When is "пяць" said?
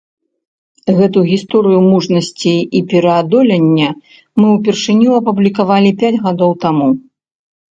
6.01-6.15